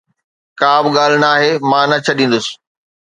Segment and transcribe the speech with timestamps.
[0.59, 2.45] ڪا به ڳالهه ناهي، مان نه ڇڏيندس